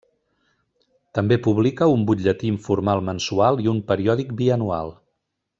[1.17, 4.95] També publica un butlletí informatiu mensual i un periòdic bianual.